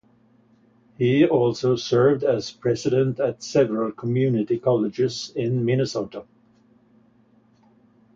[0.97, 6.25] He also served as president at several community colleges in Minnesota.